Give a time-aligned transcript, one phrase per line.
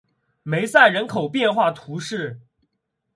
[0.41, 2.39] 梅塞人口变化图示